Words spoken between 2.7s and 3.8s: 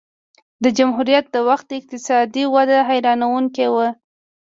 حیرانوونکې